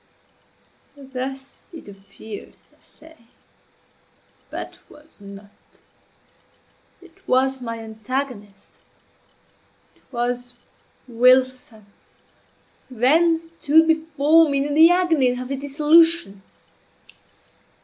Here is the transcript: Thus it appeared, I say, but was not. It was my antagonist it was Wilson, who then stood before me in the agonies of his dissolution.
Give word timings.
Thus 0.97 1.67
it 1.71 1.87
appeared, 1.87 2.57
I 2.75 2.81
say, 2.81 3.17
but 4.49 4.79
was 4.89 5.21
not. 5.21 5.51
It 7.03 7.27
was 7.27 7.61
my 7.61 7.77
antagonist 7.77 8.81
it 9.95 10.01
was 10.11 10.55
Wilson, 11.07 11.85
who 12.89 12.95
then 12.95 13.37
stood 13.39 13.87
before 13.87 14.49
me 14.49 14.65
in 14.65 14.73
the 14.73 14.89
agonies 14.89 15.39
of 15.39 15.49
his 15.49 15.59
dissolution. 15.61 16.41